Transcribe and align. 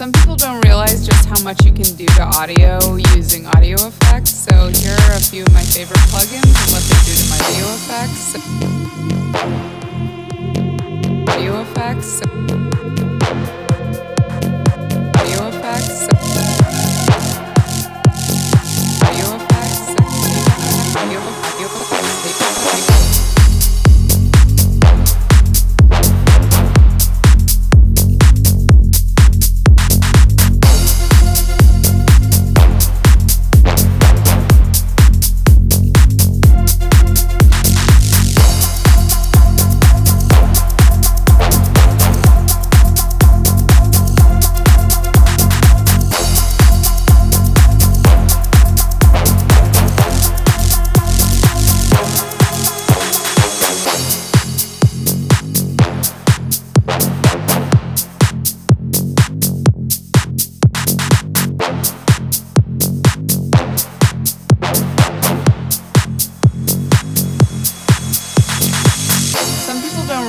Some 0.00 0.12
people 0.12 0.34
don't 0.34 0.64
realize 0.64 1.06
just 1.06 1.28
how 1.28 1.38
much 1.44 1.62
you 1.62 1.72
can 1.72 1.84
do 1.94 2.06
to 2.06 2.22
audio 2.22 2.96
using 3.14 3.46
audio 3.48 3.76
effects. 3.86 4.30
So 4.30 4.68
here 4.68 4.96
are 4.96 5.16
a 5.16 5.20
few 5.20 5.42
of 5.42 5.52
my 5.52 5.60
favorite 5.60 6.00
plugins 6.08 6.56
and 6.56 6.70
what 6.72 6.82
they 6.88 6.96
do 7.04 7.12
to 7.20 7.26
my 7.28 7.36
audio 7.44 7.66
effects. 7.76 8.34
Audio 11.28 11.60
effects. 11.60 12.69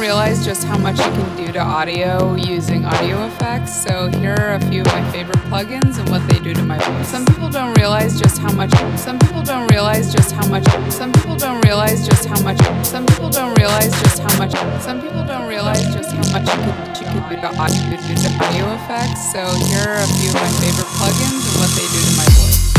Realize 0.01 0.43
just 0.43 0.63
how 0.63 0.79
much 0.79 0.97
you 0.97 1.11
can 1.13 1.37
do 1.37 1.51
to 1.51 1.59
audio 1.59 2.33
using 2.33 2.85
audio 2.85 3.23
effects. 3.27 3.71
So 3.83 4.07
here 4.07 4.33
are 4.33 4.55
a 4.55 4.61
few 4.61 4.81
of 4.81 4.87
my 4.87 5.11
favorite 5.11 5.37
plugins 5.45 5.99
and 5.99 6.09
what 6.09 6.27
they 6.27 6.39
do 6.39 6.55
to 6.55 6.63
my 6.63 6.79
voice. 6.79 7.07
Some 7.07 7.23
people 7.23 7.49
don't 7.49 7.77
realize 7.77 8.19
just 8.19 8.41
how 8.41 8.51
much 8.53 8.71
some 8.97 9.19
people 9.19 9.43
don't 9.43 9.67
realize 9.67 10.11
just 10.11 10.31
how 10.31 10.47
much 10.47 10.65
some 10.91 11.13
people 11.13 11.35
don't 11.35 11.61
realize 11.61 12.07
just 12.07 12.25
how 12.25 12.41
much 12.41 12.57
some 12.83 13.05
people 13.05 13.29
don't 13.29 13.53
realize 13.59 13.91
just 14.01 14.17
how 14.23 14.35
much 14.39 14.53
some 14.81 14.99
people 14.99 15.23
don't 15.23 15.47
realize 15.47 15.83
just 15.93 16.11
how 16.11 16.25
much 16.33 16.49
you 16.49 17.05
can 17.05 17.29
do 17.29 17.35
to 17.35 17.49
audio, 17.61 17.97
do 18.01 18.15
to 18.25 18.29
audio 18.41 18.73
effects. 18.73 19.31
So 19.31 19.45
here 19.69 19.85
are 19.85 20.01
a 20.01 20.11
few 20.17 20.29
of 20.29 20.35
my 20.41 20.49
favorite 20.57 20.89
plugins 20.97 21.45
and 21.45 21.55
what 21.61 21.69
they 21.77 21.85
do 21.93 22.01
to 22.09 22.17
my 22.17 22.25
voice. 22.41 22.70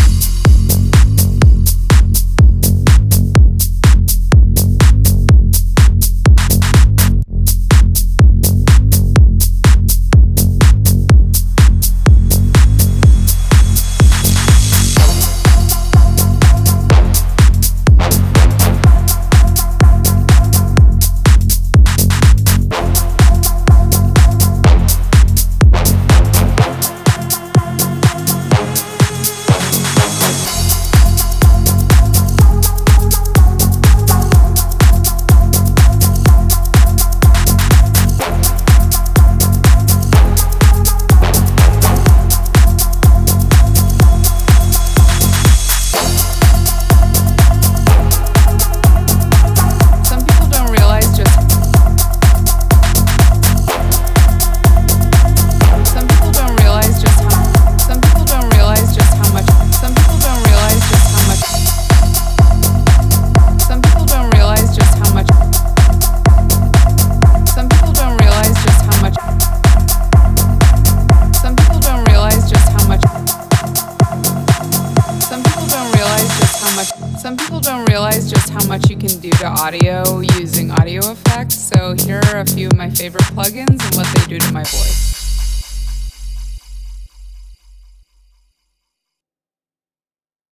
Realize 77.93 78.31
just 78.31 78.49
how 78.49 78.67
much 78.67 78.89
you 78.89 78.97
can 78.97 79.15
do 79.21 79.29
to 79.29 79.45
audio 79.45 80.21
using 80.41 80.71
audio 80.71 81.03
effects. 81.11 81.57
So 81.57 81.93
here 81.93 82.23
are 82.33 82.39
a 82.39 82.47
few 82.47 82.69
of 82.69 82.75
my 82.75 82.89
favorite 82.89 83.25
plugins 83.25 83.85
and 83.85 83.95
what 83.95 84.07
they 84.15 84.25
do 84.25 84.39
to 84.39 84.51
my 84.51 84.63
voice. 84.63 85.02